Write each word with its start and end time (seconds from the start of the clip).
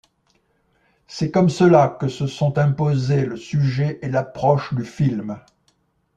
C’est 1.05 1.29
comme 1.29 1.49
cela 1.49 1.87
que 1.99 2.07
se 2.07 2.25
sont 2.25 2.57
imposés 2.57 3.23
le 3.23 3.37
sujet 3.37 3.99
et 4.01 4.09
l’approche 4.09 4.73
du 4.73 4.83
film. 4.83 5.37